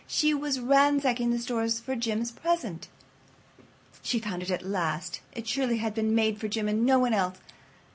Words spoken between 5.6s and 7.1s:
had been made for Jim and no